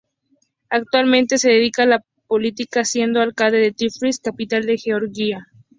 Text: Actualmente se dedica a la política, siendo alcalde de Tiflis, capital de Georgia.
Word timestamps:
Actualmente 0.71 1.37
se 1.37 1.51
dedica 1.51 1.83
a 1.83 1.85
la 1.85 2.01
política, 2.25 2.83
siendo 2.85 3.21
alcalde 3.21 3.59
de 3.59 3.71
Tiflis, 3.71 4.19
capital 4.19 4.65
de 4.65 4.79
Georgia. 4.79 5.45